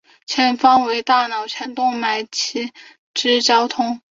[0.25, 2.73] 前方为大脑前动脉及
[3.13, 4.01] 其交通支。